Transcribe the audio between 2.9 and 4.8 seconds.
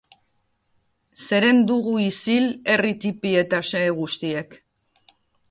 tipi eta xehe guztiek!